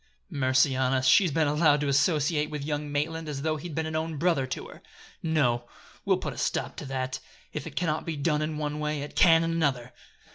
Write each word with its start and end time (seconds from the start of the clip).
Mercy 0.31 0.75
on 0.75 0.93
us! 0.93 1.05
she's 1.07 1.29
been 1.29 1.47
allowed 1.47 1.79
to 1.79 1.87
associate 1.87 2.49
with 2.49 2.63
young 2.65 2.91
Maitland 2.91 3.29
as 3.29 3.43
though 3.43 3.57
he'd 3.57 3.75
been 3.75 3.85
an 3.85 3.95
own 3.95 4.17
brother 4.17 4.47
to 4.47 4.65
her! 4.67 4.81
No! 5.21 5.69
we'll 6.05 6.17
put 6.17 6.33
a 6.33 6.39
stop 6.39 6.75
to 6.77 6.85
that. 6.85 7.19
If 7.53 7.67
it 7.67 7.75
can 7.75 7.85
not 7.85 8.03
be 8.03 8.17
done 8.17 8.41
in 8.41 8.57
one 8.57 8.79
way, 8.79 9.03
it 9.03 9.15
can 9.15 9.43
in 9.43 9.51
another!" 9.51 9.93